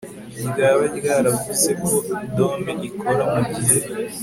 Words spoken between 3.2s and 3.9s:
mu gihe